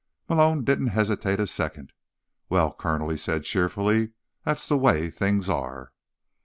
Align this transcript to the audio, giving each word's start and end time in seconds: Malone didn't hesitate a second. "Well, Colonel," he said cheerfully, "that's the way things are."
Malone 0.27 0.63
didn't 0.63 0.87
hesitate 0.97 1.39
a 1.39 1.45
second. 1.45 1.93
"Well, 2.49 2.73
Colonel," 2.73 3.09
he 3.09 3.17
said 3.17 3.43
cheerfully, 3.43 4.13
"that's 4.43 4.67
the 4.67 4.75
way 4.75 5.11
things 5.11 5.47
are." 5.47 5.91